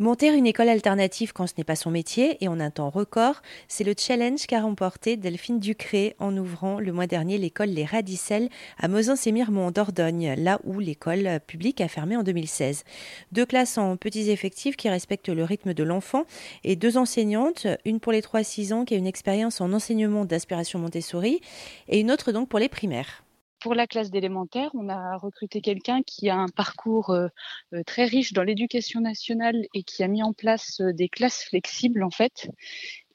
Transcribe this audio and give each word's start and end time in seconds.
Monter 0.00 0.28
une 0.28 0.46
école 0.46 0.68
alternative 0.68 1.32
quand 1.32 1.48
ce 1.48 1.54
n'est 1.58 1.64
pas 1.64 1.74
son 1.74 1.90
métier 1.90 2.36
et 2.40 2.46
en 2.46 2.60
un 2.60 2.70
temps 2.70 2.88
record, 2.88 3.42
c'est 3.66 3.82
le 3.82 3.94
challenge 3.98 4.46
qu'a 4.46 4.60
remporté 4.60 5.16
Delphine 5.16 5.58
Ducré 5.58 6.14
en 6.20 6.36
ouvrant 6.36 6.78
le 6.78 6.92
mois 6.92 7.08
dernier 7.08 7.36
l'école 7.36 7.70
Les 7.70 7.84
Radicelles 7.84 8.48
à 8.78 8.86
Mozin-Sémire-Mont 8.86 9.72
d'Ordogne, 9.72 10.36
là 10.38 10.60
où 10.62 10.78
l'école 10.78 11.40
publique 11.44 11.80
a 11.80 11.88
fermé 11.88 12.16
en 12.16 12.22
2016. 12.22 12.84
Deux 13.32 13.44
classes 13.44 13.76
en 13.76 13.96
petits 13.96 14.30
effectifs 14.30 14.76
qui 14.76 14.88
respectent 14.88 15.30
le 15.30 15.42
rythme 15.42 15.74
de 15.74 15.82
l'enfant 15.82 16.26
et 16.62 16.76
deux 16.76 16.96
enseignantes, 16.96 17.66
une 17.84 17.98
pour 17.98 18.12
les 18.12 18.20
3-6 18.20 18.72
ans 18.72 18.84
qui 18.84 18.94
a 18.94 18.98
une 18.98 19.06
expérience 19.08 19.60
en 19.60 19.72
enseignement 19.72 20.24
d'inspiration 20.24 20.78
Montessori 20.78 21.40
et 21.88 21.98
une 21.98 22.12
autre 22.12 22.30
donc 22.30 22.48
pour 22.48 22.60
les 22.60 22.68
primaires. 22.68 23.24
Pour 23.60 23.74
la 23.74 23.88
classe 23.88 24.10
d'élémentaire, 24.10 24.70
on 24.74 24.88
a 24.88 25.16
recruté 25.16 25.60
quelqu'un 25.60 26.02
qui 26.02 26.28
a 26.28 26.36
un 26.36 26.48
parcours 26.48 27.10
euh, 27.10 27.26
euh, 27.74 27.82
très 27.82 28.04
riche 28.04 28.32
dans 28.32 28.44
l'éducation 28.44 29.00
nationale 29.00 29.66
et 29.74 29.82
qui 29.82 30.04
a 30.04 30.08
mis 30.08 30.22
en 30.22 30.32
place 30.32 30.80
euh, 30.80 30.92
des 30.92 31.08
classes 31.08 31.42
flexibles 31.42 32.04
en 32.04 32.10
fait 32.10 32.48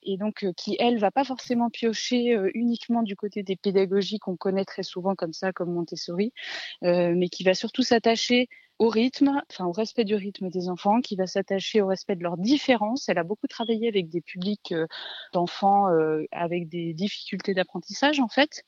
et 0.06 0.18
donc 0.18 0.46
qui 0.58 0.76
elle 0.80 1.00
va 1.00 1.12
pas 1.12 1.24
forcément 1.24 1.70
piocher 1.70 2.38
uniquement 2.56 3.04
du 3.04 3.16
côté 3.16 3.42
des 3.42 3.56
pédagogies 3.56 4.20
qu'on 4.20 4.36
connaît 4.36 4.66
très 4.66 4.84
souvent 4.84 5.16
comme 5.16 5.32
ça 5.32 5.54
comme 5.54 5.72
Montessori 5.72 6.34
mais 6.82 7.30
qui 7.30 7.46
va 7.46 7.54
surtout 7.54 7.84
s'attacher 7.84 8.50
au 8.80 8.90
rythme, 8.90 9.42
enfin 9.50 9.64
au 9.64 9.72
respect 9.72 10.04
du 10.04 10.16
rythme 10.16 10.50
des 10.50 10.68
enfants, 10.68 11.00
qui 11.00 11.16
va 11.16 11.26
s'attacher 11.26 11.82
au 11.82 11.88
respect 11.88 12.18
de 12.18 12.24
leurs 12.24 12.38
différences. 12.38 13.08
Elle 13.08 13.18
a 13.18 13.24
beaucoup 13.24 13.48
travaillé 13.48 13.88
avec 13.88 14.10
des 14.10 14.20
publics 14.20 14.74
d'enfants 15.32 15.88
avec 16.32 16.68
des 16.68 16.94
difficultés 16.94 17.54
d'apprentissage 17.54 18.20
en 18.20 18.28
fait. 18.28 18.66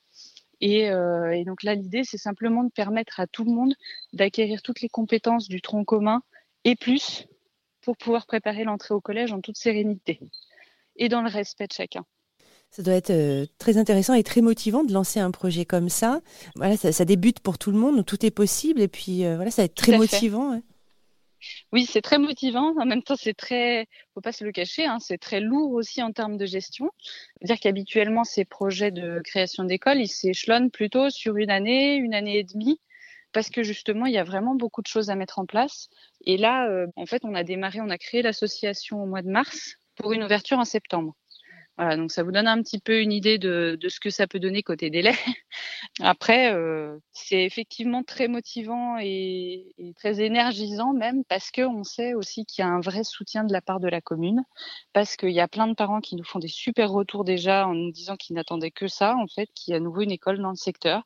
Euh, 0.64 1.32
et, 1.32 1.44
donc 1.44 1.64
là, 1.64 1.76
l'idée, 1.76 2.04
c'est 2.04 2.18
simplement 2.18 2.64
de 2.64 2.72
permettre 2.72 3.20
à 3.20 3.28
tout 3.28 3.44
le 3.44 3.52
monde 3.52 3.74
d'acquérir 4.14 4.62
toutes 4.62 4.82
les 4.82 4.90
compétences 4.90 5.48
du 5.48 5.62
tronc 5.62 5.84
commun 5.84 6.22
et 6.64 6.76
plus 6.76 7.28
pour 7.82 7.98
pouvoir 7.98 8.26
préparer 8.26 8.64
l'entrée 8.64 8.94
au 8.94 9.02
collège 9.02 9.32
en 9.32 9.42
toute 9.42 9.58
sérénité 9.58 10.20
et 10.96 11.10
dans 11.10 11.22
le 11.22 11.30
respect 11.30 11.68
de 11.68 11.74
chacun. 11.74 12.06
Ça 12.72 12.82
doit 12.84 12.96
être 12.96 13.12
euh, 13.12 13.46
très 13.58 13.78
intéressant 13.78 14.16
et 14.16 14.24
très 14.24 14.42
motivant 14.42 14.84
de 14.84 14.92
lancer 14.92 15.20
un 15.20 15.32
projet 15.32 15.66
comme 15.66 15.88
ça. 15.88 16.22
Voilà, 16.56 16.76
ça, 16.76 17.06
débute 17.06 17.40
pour 17.40 17.58
tout 17.58 17.72
le 17.72 17.78
monde, 17.78 18.06
tout 18.06 18.26
est 18.26 18.32
possible 18.32 18.82
et 18.82 18.88
puis 18.88 19.24
euh, 19.24 19.36
voilà, 19.36 19.52
ça 19.52 19.62
va 19.62 19.66
être 19.66 19.76
très 19.76 19.98
motivant. 19.98 20.60
Oui, 21.72 21.86
c'est 21.86 22.02
très 22.02 22.18
motivant. 22.18 22.74
En 22.80 22.86
même 22.86 23.04
temps, 23.04 23.16
c'est 23.16 23.34
très, 23.34 23.88
faut 24.14 24.22
pas 24.22 24.32
se 24.32 24.44
le 24.44 24.52
cacher, 24.52 24.86
hein, 24.86 25.00
c'est 25.00 25.18
très 25.18 25.40
lourd 25.40 25.72
aussi 25.74 26.02
en 26.02 26.12
termes 26.12 26.38
de 26.38 26.46
gestion. 26.46 26.90
dire 27.42 27.60
qu'habituellement, 27.60 28.24
ces 28.24 28.46
projets 28.46 28.92
de 28.92 29.22
création 29.24 29.64
d'école, 29.64 30.00
ils 30.00 30.08
s'échelonnent 30.08 30.72
plutôt 30.72 31.10
sur 31.10 31.38
une 31.38 31.52
année, 31.52 31.96
une 31.96 32.14
année 32.14 32.40
et 32.40 32.44
demie, 32.44 32.80
parce 33.34 33.50
que 33.50 33.64
justement, 33.64 34.06
il 34.06 34.14
y 34.14 34.18
a 34.18 34.24
vraiment 34.24 34.56
beaucoup 34.56 34.82
de 34.82 34.88
choses 34.88 35.10
à 35.10 35.16
mettre 35.16 35.40
en 35.40 35.46
place. 35.46 35.90
Et 36.26 36.38
là, 36.38 36.68
euh, 36.70 36.88
en 36.96 37.06
fait, 37.06 37.24
on 37.26 37.36
a 37.36 37.44
démarré, 37.44 37.82
on 37.82 37.90
a 37.90 37.98
créé 37.98 38.22
l'association 38.22 39.04
au 39.04 39.06
mois 39.06 39.22
de 39.22 39.30
mars 39.30 39.76
pour 39.96 40.14
une 40.14 40.24
ouverture 40.24 40.60
en 40.60 40.66
septembre. 40.66 41.16
Voilà, 41.78 41.98
donc 41.98 42.12
ça 42.12 42.24
vous 42.24 42.32
donne 42.32 42.48
un 42.48 42.62
petit 42.62 42.80
peu 42.80 43.02
une 43.02 43.12
idée 43.12 43.38
de, 43.38 43.78
de 43.80 43.90
ce 43.90 44.00
que 44.00 44.10
ça 44.10 44.28
peut 44.28 44.40
donner 44.40 44.64
côté 44.64 44.90
délai. 44.90 45.12
Après, 46.00 46.54
euh, 46.54 46.98
c'est 47.12 47.44
effectivement 47.44 48.02
très 48.02 48.30
motivant 48.30 48.98
et, 49.02 49.74
et, 49.78 49.94
très 49.94 50.22
énergisant 50.22 50.94
même 50.94 51.26
parce 51.26 51.52
qu'on 51.52 51.84
sait 51.84 52.14
aussi 52.14 52.46
qu'il 52.46 52.64
y 52.64 52.66
a 52.66 52.70
un 52.72 52.80
vrai 52.80 53.04
soutien 53.04 53.44
de 53.44 53.52
la 53.52 53.62
part 53.62 53.82
de 53.82 53.90
la 53.90 54.00
commune, 54.00 54.42
parce 54.94 55.18
qu'il 55.18 55.32
y 55.32 55.42
a 55.42 55.50
plein 55.50 55.68
de 55.68 55.74
parents 55.74 56.00
qui 56.00 56.16
nous 56.16 56.24
font 56.24 56.40
des 56.40 56.48
super 56.48 56.92
retours 56.92 57.26
déjà 57.26 57.68
en 57.68 57.74
nous 57.74 57.92
disant 57.92 58.16
qu'ils 58.16 58.36
n'attendaient 58.38 58.72
que 58.72 58.88
ça, 58.88 59.16
en 59.18 59.28
fait, 59.28 59.50
qu'il 59.54 59.72
y 59.72 59.74
a 59.74 59.78
à 59.78 59.82
nouveau 59.82 60.02
une 60.02 60.12
école 60.12 60.40
dans 60.40 60.52
le 60.52 60.56
secteur, 60.56 61.04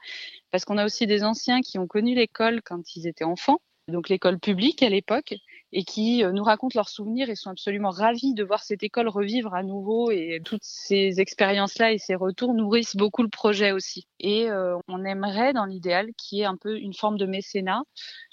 parce 0.52 0.66
qu'on 0.66 0.78
a 0.78 0.86
aussi 0.86 1.08
des 1.08 1.24
anciens 1.24 1.62
qui 1.62 1.80
ont 1.80 1.88
connu 1.88 2.14
l'école 2.14 2.62
quand 2.64 2.96
ils 2.96 3.08
étaient 3.08 3.24
enfants. 3.24 3.60
Donc 3.88 4.10
l'école 4.10 4.40
publique 4.40 4.84
à 4.84 4.90
l'époque, 4.90 5.34
et 5.72 5.84
qui 5.84 6.24
euh, 6.24 6.32
nous 6.32 6.44
racontent 6.44 6.78
leurs 6.78 6.90
souvenirs 6.90 7.30
et 7.30 7.36
sont 7.36 7.50
absolument 7.50 7.90
ravis 7.90 8.34
de 8.34 8.44
voir 8.44 8.64
cette 8.64 8.84
école 8.84 9.08
revivre 9.08 9.54
à 9.54 9.64
nouveau. 9.64 10.12
Et 10.12 10.42
toutes 10.44 10.64
ces 10.64 11.20
expériences-là 11.20 11.94
et 11.94 11.98
ces 11.98 12.16
retours 12.16 12.54
nourrissent 12.54 12.96
beaucoup 12.96 13.24
le 13.24 13.30
projet 13.30 13.72
aussi. 13.72 14.08
Et 14.20 14.50
euh, 14.50 14.78
on 14.88 15.04
aimerait, 15.06 15.54
dans 15.54 15.66
l'idéal, 15.66 16.10
qu'il 16.18 16.40
y 16.40 16.42
ait 16.42 16.46
un 16.46 16.58
peu 16.58 16.78
une 16.78 16.94
forme 16.94 17.18
de 17.18 17.26
mécénat 17.26 17.84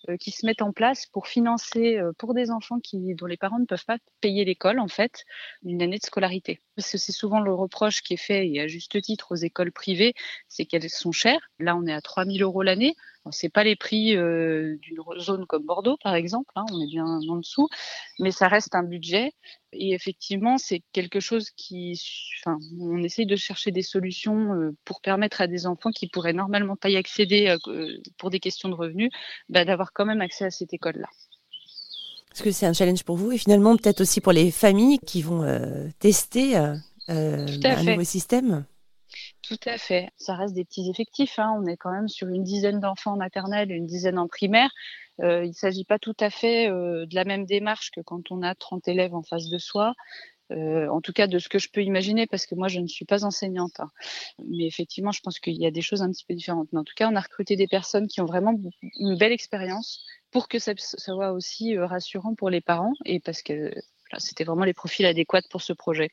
euh, 0.08 0.16
qui 0.16 0.30
se 0.30 0.46
mette 0.46 0.62
en 0.62 0.72
place 0.72 1.06
pour 1.06 1.26
financer 1.26 2.00
pour 2.18 2.34
des 2.34 2.50
enfants 2.50 2.80
qui, 2.80 3.14
dont 3.14 3.26
les 3.26 3.36
parents 3.36 3.58
ne 3.58 3.66
peuvent 3.66 3.84
pas 3.84 3.98
payer 4.20 4.44
l'école, 4.44 4.78
en 4.78 4.88
fait, 4.88 5.24
une 5.62 5.82
année 5.82 5.98
de 5.98 6.04
scolarité. 6.04 6.60
Parce 6.74 6.90
que 6.90 6.98
c'est 6.98 7.12
souvent 7.12 7.40
le 7.40 7.52
reproche 7.52 8.02
qui 8.02 8.14
est 8.14 8.18
fait, 8.18 8.48
et 8.48 8.60
à 8.60 8.66
juste 8.66 9.00
titre, 9.02 9.32
aux 9.32 9.36
écoles 9.36 9.72
privées, 9.72 10.14
c'est 10.48 10.64
qu'elles 10.64 10.88
sont 10.88 11.12
chères. 11.12 11.50
Là, 11.58 11.76
on 11.76 11.86
est 11.86 11.92
à 11.92 12.00
3000 12.00 12.42
euros 12.42 12.62
l'année. 12.62 12.94
C'est 13.30 13.48
pas 13.48 13.64
les 13.64 13.76
prix 13.76 14.12
d'une 14.14 15.02
zone 15.18 15.46
comme 15.46 15.64
Bordeaux, 15.64 15.96
par 16.02 16.14
exemple. 16.14 16.50
Hein, 16.54 16.64
on 16.72 16.80
est 16.80 16.86
bien 16.86 17.06
en 17.06 17.36
dessous, 17.36 17.68
mais 18.18 18.30
ça 18.30 18.48
reste 18.48 18.74
un 18.74 18.82
budget. 18.82 19.32
Et 19.72 19.92
effectivement, 19.92 20.58
c'est 20.58 20.82
quelque 20.92 21.20
chose 21.20 21.50
qui, 21.50 22.00
enfin, 22.40 22.58
on 22.80 23.02
essaye 23.02 23.26
de 23.26 23.36
chercher 23.36 23.70
des 23.70 23.82
solutions 23.82 24.54
euh, 24.54 24.76
pour 24.84 25.00
permettre 25.00 25.40
à 25.40 25.46
des 25.46 25.66
enfants 25.66 25.90
qui 25.90 26.08
pourraient 26.08 26.32
normalement 26.32 26.76
pas 26.76 26.88
y 26.88 26.96
accéder 26.96 27.56
euh, 27.66 27.88
pour 28.18 28.30
des 28.30 28.40
questions 28.40 28.68
de 28.68 28.74
revenus, 28.74 29.10
bah, 29.48 29.64
d'avoir 29.64 29.92
quand 29.92 30.06
même 30.06 30.20
accès 30.20 30.44
à 30.44 30.50
cette 30.50 30.72
école-là. 30.72 31.08
Est-ce 32.32 32.42
que 32.42 32.50
c'est 32.50 32.66
un 32.66 32.72
challenge 32.72 33.02
pour 33.04 33.16
vous 33.16 33.32
et 33.32 33.38
finalement 33.38 33.76
peut-être 33.76 34.02
aussi 34.02 34.20
pour 34.20 34.32
les 34.32 34.50
familles 34.50 34.98
qui 34.98 35.22
vont 35.22 35.42
euh, 35.42 35.88
tester 35.98 36.56
un 36.56 37.82
nouveau 37.82 38.04
système? 38.04 38.66
Tout 39.48 39.58
à 39.66 39.78
fait. 39.78 40.10
Ça 40.16 40.34
reste 40.34 40.54
des 40.54 40.64
petits 40.64 40.88
effectifs. 40.90 41.38
Hein. 41.38 41.54
On 41.58 41.66
est 41.66 41.76
quand 41.76 41.92
même 41.92 42.08
sur 42.08 42.28
une 42.28 42.42
dizaine 42.42 42.80
d'enfants 42.80 43.16
maternels 43.16 43.70
et 43.70 43.74
une 43.74 43.86
dizaine 43.86 44.18
en 44.18 44.28
primaire. 44.28 44.70
Euh, 45.22 45.44
il 45.44 45.48
ne 45.48 45.54
s'agit 45.54 45.84
pas 45.84 45.98
tout 45.98 46.16
à 46.20 46.30
fait 46.30 46.68
euh, 46.68 47.06
de 47.06 47.14
la 47.14 47.24
même 47.24 47.46
démarche 47.46 47.90
que 47.90 48.00
quand 48.00 48.30
on 48.30 48.42
a 48.42 48.54
30 48.54 48.86
élèves 48.88 49.14
en 49.14 49.22
face 49.22 49.48
de 49.48 49.58
soi. 49.58 49.94
Euh, 50.52 50.86
en 50.88 51.00
tout 51.00 51.12
cas 51.12 51.26
de 51.26 51.40
ce 51.40 51.48
que 51.48 51.58
je 51.58 51.68
peux 51.68 51.82
imaginer, 51.82 52.28
parce 52.28 52.46
que 52.46 52.54
moi 52.54 52.68
je 52.68 52.78
ne 52.78 52.86
suis 52.86 53.04
pas 53.04 53.24
enseignante. 53.24 53.80
Hein. 53.80 53.90
Mais 54.44 54.66
effectivement, 54.66 55.10
je 55.10 55.20
pense 55.20 55.40
qu'il 55.40 55.56
y 55.56 55.66
a 55.66 55.72
des 55.72 55.82
choses 55.82 56.02
un 56.02 56.10
petit 56.10 56.24
peu 56.24 56.34
différentes. 56.34 56.68
Mais 56.72 56.78
en 56.78 56.84
tout 56.84 56.94
cas, 56.96 57.08
on 57.10 57.16
a 57.16 57.20
recruté 57.20 57.56
des 57.56 57.66
personnes 57.66 58.06
qui 58.06 58.20
ont 58.20 58.26
vraiment 58.26 58.54
une 58.98 59.16
belle 59.16 59.32
expérience 59.32 60.04
pour 60.30 60.48
que 60.48 60.58
ça, 60.58 60.72
soit 60.76 61.32
aussi 61.32 61.76
rassurant 61.76 62.34
pour 62.34 62.50
les 62.50 62.60
parents 62.60 62.92
et 63.04 63.18
parce 63.18 63.42
que 63.42 63.72
c'était 64.18 64.44
vraiment 64.44 64.64
les 64.64 64.74
profils 64.74 65.06
adéquats 65.06 65.42
pour 65.50 65.62
ce 65.62 65.72
projet. 65.72 66.08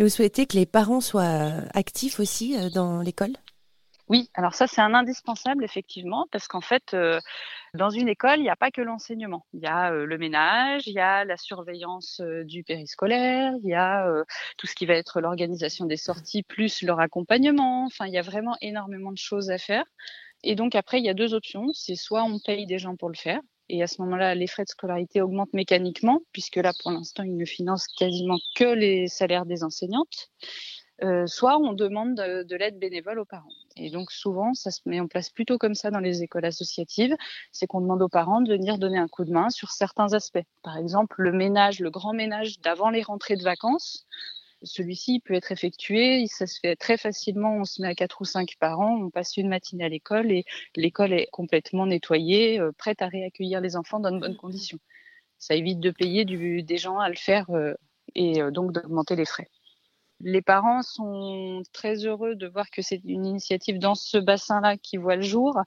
Et 0.00 0.02
vous 0.02 0.08
souhaitez 0.08 0.46
que 0.46 0.56
les 0.56 0.64
parents 0.64 1.02
soient 1.02 1.52
actifs 1.74 2.20
aussi 2.20 2.56
dans 2.70 3.02
l'école? 3.02 3.32
Oui, 4.08 4.30
alors 4.32 4.54
ça 4.54 4.66
c'est 4.66 4.80
un 4.80 4.94
indispensable 4.94 5.62
effectivement 5.62 6.26
parce 6.32 6.48
qu'en 6.48 6.62
fait 6.62 6.94
euh, 6.94 7.20
dans 7.74 7.90
une 7.90 8.08
école 8.08 8.38
il 8.38 8.44
n'y 8.44 8.48
a 8.48 8.56
pas 8.56 8.70
que 8.70 8.80
l'enseignement, 8.80 9.44
il 9.52 9.60
y 9.60 9.66
a 9.66 9.92
euh, 9.92 10.06
le 10.06 10.16
ménage, 10.16 10.86
il 10.86 10.94
y 10.94 11.00
a 11.00 11.26
la 11.26 11.36
surveillance 11.36 12.22
euh, 12.22 12.44
du 12.44 12.64
périscolaire, 12.64 13.52
il 13.62 13.68
y 13.68 13.74
a 13.74 14.10
tout 14.56 14.66
ce 14.66 14.74
qui 14.74 14.86
va 14.86 14.94
être 14.94 15.20
l'organisation 15.20 15.84
des 15.84 15.98
sorties 15.98 16.44
plus 16.44 16.80
leur 16.80 16.98
accompagnement, 16.98 17.84
enfin 17.84 18.06
il 18.06 18.14
y 18.14 18.18
a 18.18 18.22
vraiment 18.22 18.56
énormément 18.62 19.12
de 19.12 19.18
choses 19.18 19.50
à 19.50 19.58
faire. 19.58 19.84
Et 20.42 20.54
donc 20.54 20.74
après 20.76 20.98
il 20.98 21.04
y 21.04 21.10
a 21.10 21.14
deux 21.14 21.34
options, 21.34 21.74
c'est 21.74 21.94
soit 21.94 22.24
on 22.24 22.38
paye 22.38 22.64
des 22.64 22.78
gens 22.78 22.96
pour 22.96 23.10
le 23.10 23.18
faire 23.18 23.42
et 23.70 23.82
à 23.82 23.86
ce 23.86 24.02
moment-là 24.02 24.34
les 24.34 24.46
frais 24.46 24.64
de 24.64 24.68
scolarité 24.68 25.22
augmentent 25.22 25.52
mécaniquement 25.52 26.20
puisque 26.32 26.56
là 26.56 26.72
pour 26.82 26.90
l'instant 26.90 27.22
ils 27.22 27.36
ne 27.36 27.44
financent 27.44 27.86
quasiment 27.86 28.38
que 28.56 28.64
les 28.64 29.08
salaires 29.08 29.46
des 29.46 29.64
enseignantes. 29.64 30.30
Euh, 31.02 31.26
soit 31.26 31.56
on 31.56 31.72
demande 31.72 32.14
de, 32.14 32.56
l'aide 32.56 32.78
bénévole 32.78 33.20
aux 33.20 33.24
parents. 33.24 33.48
Et 33.76 33.88
donc 33.88 34.12
souvent, 34.12 34.52
ça 34.52 34.70
se 34.70 34.80
met 34.84 35.00
en 35.00 35.06
place 35.06 35.30
plutôt 35.30 35.56
comme 35.56 35.74
ça 35.74 35.90
dans 35.90 35.98
les 35.98 36.22
écoles 36.22 36.44
associatives, 36.44 37.16
c'est 37.52 37.66
qu'on 37.66 37.80
demande 37.80 38.02
aux 38.02 38.10
parents 38.10 38.42
de 38.42 38.52
venir 38.52 38.76
donner 38.76 38.98
un 38.98 39.08
coup 39.08 39.24
de 39.24 39.32
main 39.32 39.48
sur 39.48 39.70
certains 39.70 40.12
aspects. 40.12 40.44
Par 40.62 40.76
exemple, 40.76 41.14
le 41.18 41.32
ménage, 41.32 41.80
le 41.80 41.90
grand 41.90 42.12
ménage 42.12 42.60
d'avant 42.60 42.90
les 42.90 43.00
rentrées 43.00 43.36
de 43.36 43.42
vacances, 43.42 44.04
celui-ci 44.62 45.20
peut 45.20 45.34
être 45.34 45.52
effectué, 45.52 46.26
ça 46.26 46.46
se 46.46 46.58
fait 46.60 46.76
très 46.76 46.96
facilement, 46.96 47.56
on 47.56 47.64
se 47.64 47.82
met 47.82 47.88
à 47.88 47.94
quatre 47.94 48.20
ou 48.20 48.24
cinq 48.24 48.56
parents, 48.60 48.96
on 48.96 49.10
passe 49.10 49.36
une 49.36 49.48
matinée 49.48 49.84
à 49.84 49.88
l'école 49.88 50.30
et 50.30 50.44
l'école 50.76 51.12
est 51.12 51.28
complètement 51.32 51.86
nettoyée, 51.86 52.60
euh, 52.60 52.72
prête 52.72 53.02
à 53.02 53.08
réaccueillir 53.08 53.60
les 53.60 53.76
enfants 53.76 54.00
dans 54.00 54.12
de 54.12 54.18
bonnes 54.18 54.36
conditions. 54.36 54.78
Ça 55.38 55.54
évite 55.54 55.80
de 55.80 55.90
payer 55.90 56.24
des 56.24 56.76
gens 56.76 56.98
à 56.98 57.08
le 57.08 57.16
faire 57.16 57.50
euh, 57.50 57.74
et 58.14 58.40
donc 58.50 58.72
d'augmenter 58.72 59.16
les 59.16 59.24
frais 59.24 59.48
les 60.20 60.42
parents 60.42 60.82
sont 60.82 61.62
très 61.72 62.04
heureux 62.04 62.34
de 62.34 62.46
voir 62.46 62.70
que 62.70 62.82
c'est 62.82 63.00
une 63.04 63.26
initiative 63.26 63.78
dans 63.78 63.94
ce 63.94 64.18
bassin-là 64.18 64.76
qui 64.76 64.96
voit 64.96 65.16
le 65.16 65.22
jour. 65.22 65.58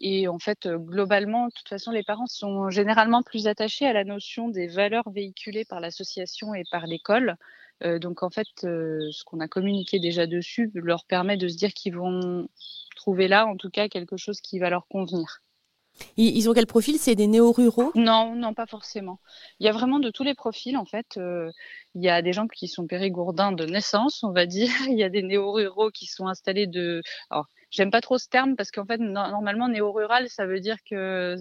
Et 0.00 0.28
en 0.28 0.38
fait, 0.38 0.68
globalement, 0.68 1.46
de 1.46 1.52
toute 1.52 1.68
façon, 1.68 1.90
les 1.90 2.02
parents 2.02 2.26
sont 2.26 2.70
généralement 2.70 3.22
plus 3.22 3.46
attachés 3.46 3.86
à 3.86 3.92
la 3.92 4.04
notion 4.04 4.48
des 4.48 4.68
valeurs 4.68 5.08
véhiculées 5.10 5.64
par 5.64 5.80
l'association 5.80 6.54
et 6.54 6.64
par 6.70 6.86
l'école. 6.86 7.36
Euh, 7.84 7.98
donc 7.98 8.22
en 8.22 8.30
fait, 8.30 8.46
euh, 8.64 9.10
ce 9.12 9.24
qu'on 9.24 9.40
a 9.40 9.48
communiqué 9.48 9.98
déjà 9.98 10.26
dessus 10.26 10.70
leur 10.74 11.04
permet 11.04 11.36
de 11.36 11.48
se 11.48 11.56
dire 11.56 11.72
qu'ils 11.72 11.96
vont 11.96 12.48
trouver 12.96 13.28
là, 13.28 13.46
en 13.46 13.56
tout 13.56 13.70
cas, 13.70 13.88
quelque 13.88 14.16
chose 14.16 14.40
qui 14.40 14.58
va 14.58 14.70
leur 14.70 14.86
convenir. 14.88 15.42
Ils 16.16 16.48
ont 16.48 16.54
quel 16.54 16.66
profil? 16.66 16.98
C'est 16.98 17.14
des 17.14 17.26
néo-ruraux? 17.26 17.92
Non, 17.94 18.34
non, 18.34 18.54
pas 18.54 18.66
forcément. 18.66 19.20
Il 19.60 19.66
y 19.66 19.68
a 19.68 19.72
vraiment 19.72 19.98
de 19.98 20.10
tous 20.10 20.24
les 20.24 20.34
profils, 20.34 20.76
en 20.76 20.84
fait. 20.84 21.16
Euh, 21.16 21.50
il 21.94 22.02
y 22.02 22.08
a 22.08 22.22
des 22.22 22.32
gens 22.32 22.48
qui 22.48 22.68
sont 22.68 22.86
périgourdins 22.86 23.52
de 23.52 23.64
naissance, 23.66 24.22
on 24.22 24.32
va 24.32 24.46
dire. 24.46 24.70
Il 24.88 24.98
y 24.98 25.04
a 25.04 25.08
des 25.08 25.22
néo-ruraux 25.22 25.90
qui 25.90 26.06
sont 26.06 26.26
installés 26.26 26.66
de... 26.66 27.02
Alors, 27.30 27.46
j'aime 27.70 27.90
pas 27.90 28.00
trop 28.00 28.18
ce 28.18 28.28
terme 28.28 28.56
parce 28.56 28.70
qu'en 28.70 28.86
fait, 28.86 28.98
normalement, 28.98 29.68
néo-rural, 29.68 30.28
ça 30.28 30.46
veut 30.46 30.60
dire 30.60 30.76
que 30.88 31.36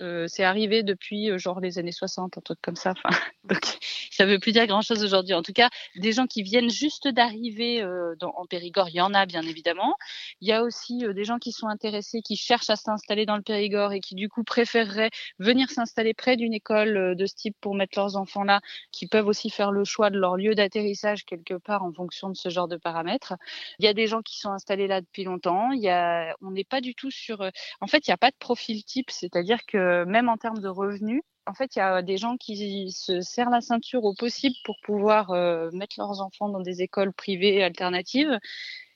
Euh, 0.00 0.26
c'est 0.28 0.44
arrivé 0.44 0.82
depuis 0.82 1.30
euh, 1.30 1.38
genre 1.38 1.60
les 1.60 1.78
années 1.78 1.92
60, 1.92 2.38
un 2.38 2.40
truc 2.40 2.58
comme 2.62 2.76
ça. 2.76 2.92
Enfin, 2.92 3.08
donc 3.44 3.78
ça 4.10 4.26
veut 4.26 4.38
plus 4.38 4.52
dire 4.52 4.66
grand-chose 4.66 5.02
aujourd'hui. 5.02 5.34
En 5.34 5.42
tout 5.42 5.52
cas, 5.52 5.70
des 5.96 6.12
gens 6.12 6.26
qui 6.26 6.42
viennent 6.42 6.70
juste 6.70 7.08
d'arriver 7.08 7.82
euh, 7.82 8.14
en 8.20 8.46
Périgord, 8.46 8.88
il 8.90 8.96
y 8.96 9.00
en 9.00 9.14
a 9.14 9.26
bien 9.26 9.42
évidemment. 9.42 9.96
Il 10.40 10.48
y 10.48 10.52
a 10.52 10.62
aussi 10.62 11.04
des 11.14 11.24
gens 11.24 11.38
qui 11.38 11.52
sont 11.52 11.68
intéressés, 11.68 12.20
qui 12.22 12.36
cherchent 12.36 12.70
à 12.70 12.76
s'installer 12.76 13.26
dans 13.26 13.36
le 13.36 13.42
Périgord 13.42 13.92
et 13.92 14.00
qui 14.00 14.14
du 14.14 14.28
coup 14.28 14.44
préféreraient 14.44 15.10
venir 15.38 15.70
s'installer 15.70 16.14
près 16.14 16.36
d'une 16.36 16.52
école 16.52 17.16
de 17.16 17.26
ce 17.26 17.34
type 17.34 17.56
pour 17.60 17.74
mettre 17.74 17.98
leurs 17.98 18.16
enfants 18.16 18.44
là, 18.44 18.60
qui 18.92 19.06
peuvent 19.06 19.26
aussi 19.26 19.50
faire 19.50 19.72
le 19.72 19.84
choix 19.84 20.10
de 20.10 20.18
leur 20.18 20.36
lieu 20.36 20.54
d'atterrissage 20.54 21.24
quelque 21.24 21.54
part 21.54 21.82
en 21.82 21.92
fonction 21.92 22.28
de 22.28 22.36
ce 22.36 22.48
genre 22.48 22.68
de 22.68 22.76
paramètres. 22.76 23.34
Il 23.78 23.84
y 23.84 23.88
a 23.88 23.94
des 23.94 24.06
gens 24.06 24.22
qui 24.22 24.38
sont 24.38 24.50
installés 24.50 24.86
là 24.86 25.00
depuis 25.00 25.24
longtemps. 25.24 25.72
Il 25.72 25.80
y 25.80 25.88
a, 25.88 26.36
on 26.42 26.50
n'est 26.50 26.64
pas 26.64 26.80
du 26.80 26.94
tout 26.94 27.10
sur. 27.10 27.48
En 27.80 27.86
fait, 27.86 28.06
il 28.06 28.10
n'y 28.10 28.14
a 28.14 28.18
pas 28.18 28.30
de 28.30 28.36
profil 28.38 28.84
type, 28.84 29.10
c'est-à-dire 29.10 29.64
que 29.66 29.77
même 30.06 30.28
en 30.28 30.36
termes 30.36 30.60
de 30.60 30.68
revenus, 30.68 31.22
en 31.48 31.54
fait, 31.54 31.74
il 31.76 31.78
y 31.78 31.82
a 31.82 32.02
des 32.02 32.18
gens 32.18 32.36
qui 32.36 32.92
se 32.92 33.20
serrent 33.20 33.50
la 33.50 33.60
ceinture 33.60 34.04
au 34.04 34.14
possible 34.14 34.54
pour 34.64 34.76
pouvoir 34.82 35.30
euh, 35.30 35.70
mettre 35.72 35.94
leurs 35.98 36.20
enfants 36.20 36.48
dans 36.48 36.60
des 36.60 36.82
écoles 36.82 37.12
privées 37.12 37.64
alternatives, 37.64 38.38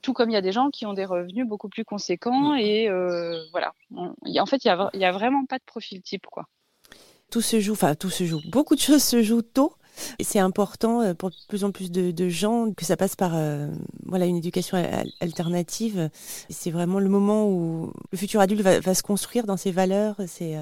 tout 0.02 0.12
comme 0.12 0.30
il 0.30 0.34
y 0.34 0.36
a 0.36 0.42
des 0.42 0.52
gens 0.52 0.70
qui 0.70 0.84
ont 0.84 0.92
des 0.92 1.06
revenus 1.06 1.46
beaucoup 1.46 1.68
plus 1.68 1.84
conséquents. 1.84 2.54
Et 2.54 2.88
euh, 2.88 3.42
voilà, 3.52 3.72
en 3.94 4.46
fait, 4.46 4.64
il 4.64 4.88
n'y 4.94 5.04
a, 5.04 5.12
vraiment 5.12 5.46
pas 5.46 5.58
de 5.58 5.64
profil 5.64 6.02
type. 6.02 6.26
quoi. 6.26 6.46
Tout 7.30 7.40
se 7.40 7.58
joue, 7.58 7.72
enfin, 7.72 7.94
tout 7.94 8.10
se 8.10 8.24
joue. 8.24 8.40
Beaucoup 8.50 8.74
de 8.74 8.80
choses 8.80 9.02
se 9.02 9.22
jouent 9.22 9.42
tôt. 9.42 9.74
C'est 10.20 10.38
important 10.38 11.00
euh, 11.00 11.14
pour 11.14 11.30
de 11.30 11.36
plus 11.48 11.64
en 11.64 11.70
plus 11.70 11.90
de, 11.90 12.28
gens 12.28 12.72
que 12.72 12.84
ça 12.84 12.96
passe 12.96 13.16
par 13.16 13.32
voilà 14.06 14.26
une 14.26 14.36
éducation 14.36 14.78
alternative. 15.20 16.10
C'est 16.48 16.70
vraiment 16.70 16.98
le 16.98 17.08
moment 17.08 17.48
où 17.48 17.92
le 18.10 18.18
futur 18.18 18.40
adulte 18.40 18.62
va, 18.62 18.80
va 18.80 18.94
se 18.94 19.02
construire 19.02 19.44
dans 19.44 19.56
ses 19.56 19.70
valeurs. 19.70 20.16
C'est 20.26 20.56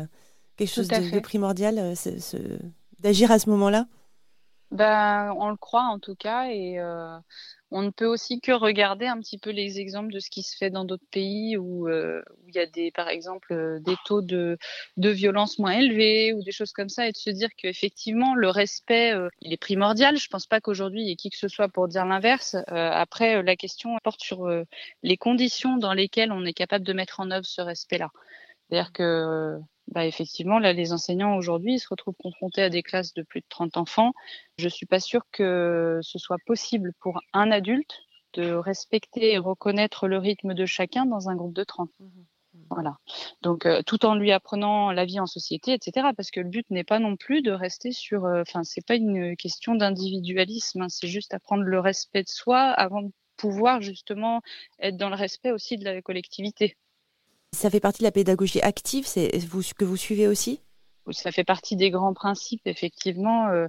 quelque 0.61 0.75
chose 0.75 0.88
de, 0.88 1.21
primordial 1.21 1.79
euh, 1.79 2.59
d'agir 3.00 3.31
à 3.31 3.38
ce 3.38 3.49
moment-là 3.50 3.87
ben, 4.71 5.35
On 5.38 5.49
le 5.49 5.56
croit 5.56 5.85
en 5.85 5.99
tout 5.99 6.15
cas 6.15 6.49
et 6.49 6.79
euh, 6.79 7.19
on 7.70 7.82
ne 7.82 7.90
peut 7.90 8.06
aussi 8.06 8.40
que 8.40 8.52
regarder 8.52 9.06
un 9.06 9.19
petit 9.20 9.38
peu 9.38 9.50
les 9.50 9.78
exemples 9.81 10.12
de 10.12 10.19
ce 10.19 10.31
qui 10.31 10.43
se 10.43 10.56
fait 10.56 10.70
dans 10.70 10.84
d'autres 10.84 11.06
pays 11.11 11.56
où, 11.56 11.88
euh, 11.88 12.22
il 12.49 12.55
y 12.55 12.58
a 12.58 12.67
des, 12.67 12.90
par 12.90 13.08
exemple 13.08 13.81
des 13.81 13.94
taux 14.05 14.22
de, 14.22 14.58
de 14.96 15.08
violence 15.11 15.58
moins 15.58 15.72
élevés 15.72 16.32
ou 16.32 16.43
des 16.43 16.52
choses 16.52 16.72
comme 16.72 16.88
ça 16.88 17.06
et 17.06 17.12
de 17.12 17.17
se 17.17 17.31
dire 17.31 17.49
qu'effectivement 17.56 18.34
le 18.34 18.49
respect 18.49 19.14
il 19.40 19.52
est 19.52 19.56
primordial. 19.56 20.17
Je 20.17 20.28
pense 20.28 20.46
pas 20.46 20.61
qu'aujourd'hui 20.61 21.02
il 21.02 21.08
y 21.08 21.12
ait 21.12 21.17
qui 21.17 21.31
que 21.31 21.37
ce 21.37 21.49
soit 21.49 21.69
pour 21.69 21.88
dire 21.88 22.05
l'inverse. 22.06 22.56
après 22.67 23.43
la 23.43 23.56
question 23.56 23.96
porte 24.02 24.20
sur 24.22 24.49
les 25.02 25.17
conditions 25.17 25.76
dans 25.76 25.94
lesquelles 25.94 26.32
on 26.32 26.44
est 26.44 26.52
capable 26.52 26.84
de 26.84 26.93
mettre 26.93 27.20
en 27.20 27.31
œuvre 27.31 27.46
ce 27.46 27.61
respect-là. 27.61 28.11
C'est-à-dire 28.69 28.93
que 28.93 29.58
bah 29.91 30.07
effectivement, 30.07 30.59
là, 30.61 30.73
les 30.73 30.93
enseignants 30.93 31.37
aujourd'hui 31.37 31.79
se 31.81 31.89
retrouvent 31.89 32.15
confrontés 32.15 32.63
à 32.63 32.71
des 32.71 32.83
classes 32.83 33.13
de 33.13 33.23
plus 33.23 33.41
de 33.41 33.47
30 33.49 33.77
enfants. 33.77 34.13
Je 34.57 34.69
suis 34.69 34.87
pas 34.87 35.01
sûre 35.01 35.23
que 35.33 35.99
ce 36.03 36.19
soit 36.19 36.39
possible 36.47 36.93
pour 37.01 37.21
un 37.33 37.51
adulte 37.51 38.03
de 38.35 38.53
respecter 38.53 39.33
et 39.33 39.39
reconnaître 39.39 40.07
le 40.07 40.19
rythme 40.19 40.55
de 40.55 40.65
chacun 40.65 41.07
dans 41.07 41.29
un 41.29 41.35
groupe 41.35 41.55
de 41.55 41.65
30. 41.65 41.91
Mmh 41.99 42.05
mmh 42.05 42.25
voilà. 42.71 42.97
Donc, 43.43 43.67
euh, 43.67 43.83
tout 43.85 44.05
en 44.05 44.15
lui 44.15 44.33
apprenant 44.33 44.93
la 44.93 45.05
vie 45.05 45.21
en 45.21 45.27
société, 45.27 45.73
etc. 45.73 46.09
Parce 46.17 46.31
que 46.31 46.41
le 46.41 46.49
but 46.49 46.69
n'est 46.71 46.85
pas 46.85 46.99
non 46.99 47.17
plus 47.17 47.43
de 47.43 47.51
rester 47.51 47.93
sur. 47.93 48.25
Euh, 48.27 48.43
enfin, 48.43 48.65
c'est 48.65 48.85
pas 48.85 48.97
une 48.97 49.37
question 49.37 49.75
d'individualisme. 49.75 50.83
Hein, 50.83 50.89
c'est 50.89 51.09
juste 51.09 51.35
apprendre 51.35 51.63
le 51.63 51.81
respect 51.81 52.23
de 52.23 52.29
soi 52.29 52.61
avant 52.61 53.03
de 53.03 53.11
pouvoir 53.37 53.81
justement 53.81 54.41
être 54.79 54.97
dans 54.97 55.09
le 55.09 55.17
respect 55.17 55.53
aussi 55.53 55.79
de 55.79 55.85
la 55.85 56.03
collectivité. 56.03 56.77
Ça 57.52 57.69
fait 57.69 57.81
partie 57.81 58.00
de 58.00 58.05
la 58.05 58.12
pédagogie 58.12 58.61
active, 58.61 59.06
c'est 59.06 59.37
vous, 59.44 59.62
que 59.76 59.85
vous 59.85 59.97
suivez 59.97 60.29
aussi? 60.29 60.61
Ça 61.11 61.32
fait 61.32 61.44
partie 61.44 61.76
des 61.76 61.91
grands 61.91 62.14
principes, 62.14 62.67
effectivement. 62.67 63.49
Euh, 63.49 63.67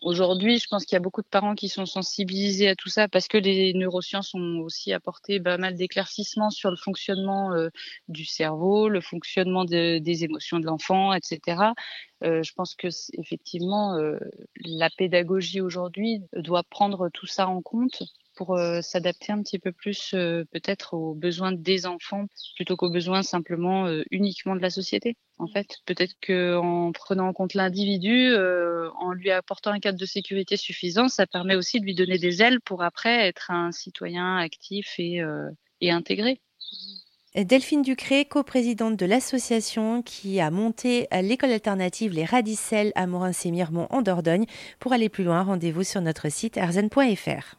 aujourd'hui, 0.00 0.58
je 0.58 0.66
pense 0.68 0.86
qu'il 0.86 0.94
y 0.94 0.96
a 0.96 1.00
beaucoup 1.00 1.20
de 1.20 1.28
parents 1.28 1.54
qui 1.54 1.68
sont 1.68 1.84
sensibilisés 1.84 2.68
à 2.68 2.74
tout 2.74 2.88
ça 2.88 3.06
parce 3.06 3.28
que 3.28 3.36
les 3.36 3.74
neurosciences 3.74 4.34
ont 4.34 4.60
aussi 4.60 4.94
apporté 4.94 5.40
pas 5.40 5.58
mal 5.58 5.74
d'éclaircissements 5.76 6.48
sur 6.50 6.70
le 6.70 6.76
fonctionnement 6.76 7.52
euh, 7.52 7.68
du 8.08 8.24
cerveau, 8.24 8.88
le 8.88 9.02
fonctionnement 9.02 9.66
des 9.66 10.24
émotions 10.24 10.58
de 10.58 10.64
l'enfant, 10.64 11.12
etc. 11.12 11.72
Euh, 12.24 12.42
je 12.42 12.52
pense 12.54 12.74
que 12.74 12.88
effectivement, 13.12 13.98
la 14.64 14.88
pédagogie 14.88 15.60
aujourd'hui 15.60 16.22
doit 16.32 16.62
prendre 16.62 17.10
tout 17.10 17.26
ça 17.26 17.46
en 17.46 17.60
compte 17.60 18.02
pour 18.38 18.56
s'adapter 18.82 19.32
un 19.32 19.42
petit 19.42 19.58
peu 19.58 19.72
plus 19.72 20.10
peut-être 20.12 20.94
aux 20.94 21.14
besoins 21.14 21.50
des 21.50 21.86
enfants 21.86 22.26
plutôt 22.54 22.76
qu'aux 22.76 22.88
besoins 22.88 23.24
simplement 23.24 23.88
uniquement 24.12 24.54
de 24.54 24.60
la 24.60 24.70
société. 24.70 25.16
En 25.38 25.48
fait, 25.48 25.78
peut-être 25.86 26.14
qu'en 26.24 26.92
prenant 26.92 27.26
en 27.26 27.32
compte 27.32 27.54
l'individu, 27.54 28.32
en 29.00 29.12
lui 29.12 29.32
apportant 29.32 29.72
un 29.72 29.80
cadre 29.80 29.98
de 29.98 30.06
sécurité 30.06 30.56
suffisant, 30.56 31.08
ça 31.08 31.26
permet 31.26 31.56
aussi 31.56 31.80
de 31.80 31.84
lui 31.84 31.96
donner 31.96 32.18
des 32.18 32.40
ailes 32.40 32.60
pour 32.60 32.84
après 32.84 33.26
être 33.26 33.50
un 33.50 33.72
citoyen 33.72 34.36
actif 34.36 34.94
et, 34.98 35.20
et 35.80 35.90
intégré. 35.90 36.40
Delphine 37.34 37.82
Ducré, 37.82 38.24
coprésidente 38.24 38.96
de 38.96 39.06
l'association 39.06 40.02
qui 40.02 40.40
a 40.40 40.52
monté 40.52 41.08
l'école 41.22 41.50
alternative 41.50 42.12
Les 42.12 42.24
Radicelles 42.24 42.92
à 42.94 43.08
Morin-Sémirmont 43.08 43.88
en 43.90 44.00
Dordogne. 44.00 44.46
Pour 44.78 44.92
aller 44.92 45.08
plus 45.08 45.24
loin, 45.24 45.42
rendez-vous 45.42 45.82
sur 45.82 46.00
notre 46.00 46.30
site 46.30 46.56
arzen.fr. 46.56 47.58